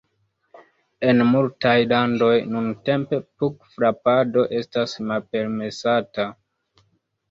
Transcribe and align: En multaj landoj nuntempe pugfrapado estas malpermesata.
En 1.11 1.21
multaj 1.33 1.75
landoj 1.91 2.31
nuntempe 2.55 3.21
pugfrapado 3.29 4.49
estas 4.65 5.01
malpermesata. 5.15 6.33